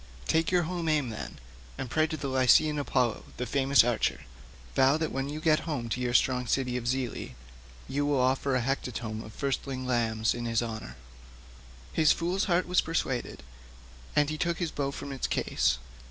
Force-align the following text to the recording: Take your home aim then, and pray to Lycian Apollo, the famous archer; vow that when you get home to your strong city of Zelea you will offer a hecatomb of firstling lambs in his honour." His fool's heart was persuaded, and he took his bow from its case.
Take 0.27 0.49
your 0.49 0.63
home 0.63 0.89
aim 0.89 1.09
then, 1.09 1.37
and 1.77 1.87
pray 1.87 2.07
to 2.07 2.27
Lycian 2.27 2.79
Apollo, 2.79 3.25
the 3.37 3.45
famous 3.45 3.83
archer; 3.83 4.21
vow 4.73 4.97
that 4.97 5.11
when 5.11 5.29
you 5.29 5.39
get 5.39 5.69
home 5.69 5.89
to 5.89 6.01
your 6.01 6.15
strong 6.15 6.47
city 6.47 6.75
of 6.75 6.87
Zelea 6.87 7.35
you 7.87 8.07
will 8.07 8.19
offer 8.19 8.55
a 8.55 8.61
hecatomb 8.61 9.21
of 9.21 9.31
firstling 9.31 9.85
lambs 9.85 10.33
in 10.33 10.45
his 10.45 10.63
honour." 10.63 10.95
His 11.93 12.11
fool's 12.13 12.45
heart 12.45 12.65
was 12.67 12.81
persuaded, 12.81 13.43
and 14.15 14.31
he 14.31 14.39
took 14.39 14.57
his 14.57 14.71
bow 14.71 14.89
from 14.89 15.11
its 15.11 15.27
case. 15.27 15.77